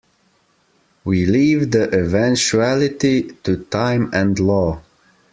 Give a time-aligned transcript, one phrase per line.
[1.03, 4.81] We leave the eventuality to time and law.